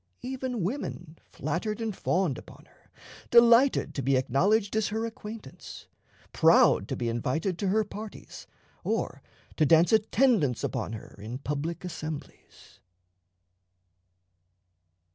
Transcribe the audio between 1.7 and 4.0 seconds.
and fawned upon her, delighted